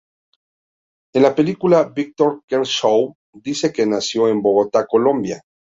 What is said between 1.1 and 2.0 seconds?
En la película,